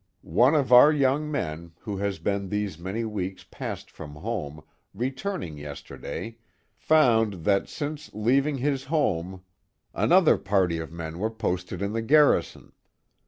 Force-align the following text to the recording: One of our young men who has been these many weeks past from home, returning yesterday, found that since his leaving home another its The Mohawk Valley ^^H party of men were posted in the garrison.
One 0.23 0.55
of 0.55 0.73
our 0.73 0.91
young 0.91 1.29
men 1.29 1.73
who 1.81 1.97
has 1.97 2.17
been 2.17 2.49
these 2.49 2.79
many 2.79 3.05
weeks 3.05 3.43
past 3.51 3.91
from 3.91 4.15
home, 4.15 4.63
returning 4.95 5.59
yesterday, 5.59 6.37
found 6.75 7.43
that 7.45 7.69
since 7.69 8.05
his 8.05 8.15
leaving 8.15 8.57
home 8.57 9.43
another 9.93 10.33
its 10.33 10.43
The 10.43 10.43
Mohawk 10.43 10.43
Valley 10.43 10.43
^^H 10.43 10.43
party 10.65 10.77
of 10.79 10.91
men 10.91 11.19
were 11.19 11.29
posted 11.29 11.81
in 11.83 11.93
the 11.93 12.01
garrison. 12.01 12.71